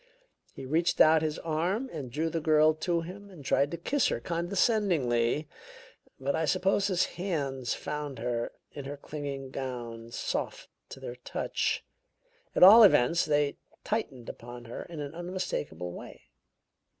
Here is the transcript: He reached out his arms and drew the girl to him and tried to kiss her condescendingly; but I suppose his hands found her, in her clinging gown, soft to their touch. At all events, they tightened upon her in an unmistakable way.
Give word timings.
He 0.55 0.65
reached 0.65 0.99
out 0.99 1.21
his 1.21 1.37
arms 1.37 1.91
and 1.93 2.11
drew 2.11 2.31
the 2.31 2.41
girl 2.41 2.73
to 2.73 3.01
him 3.01 3.29
and 3.29 3.45
tried 3.45 3.69
to 3.69 3.77
kiss 3.77 4.07
her 4.07 4.19
condescendingly; 4.19 5.47
but 6.19 6.35
I 6.35 6.45
suppose 6.45 6.87
his 6.87 7.05
hands 7.05 7.75
found 7.75 8.17
her, 8.17 8.51
in 8.71 8.85
her 8.85 8.97
clinging 8.97 9.51
gown, 9.51 10.09
soft 10.09 10.69
to 10.89 10.99
their 10.99 11.17
touch. 11.17 11.85
At 12.55 12.63
all 12.63 12.81
events, 12.81 13.25
they 13.25 13.57
tightened 13.83 14.27
upon 14.27 14.65
her 14.65 14.81
in 14.85 15.01
an 15.01 15.13
unmistakable 15.13 15.91
way. 15.91 16.23